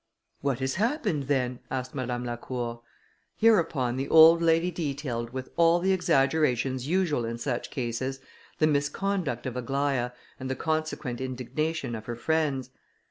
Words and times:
"What 0.39 0.61
has 0.61 0.73
happened 0.81 1.25
then?" 1.27 1.59
asked 1.69 1.93
Madame 1.93 2.25
Lacour. 2.25 2.81
Hereupon 3.37 3.97
the 3.97 4.09
old 4.09 4.41
lady 4.41 4.71
detailed, 4.71 5.29
with 5.29 5.51
all 5.57 5.77
the 5.79 5.93
exaggerations 5.93 6.87
usual 6.87 7.23
in 7.23 7.37
such 7.37 7.69
cases, 7.69 8.19
the 8.57 8.65
misconduct 8.65 9.45
of 9.45 9.53
Aglaïa, 9.53 10.11
and 10.39 10.49
the 10.49 10.55
consequent 10.55 11.21
indignation 11.21 11.93
of 11.93 12.07
her 12.07 12.15
friends. 12.15 12.71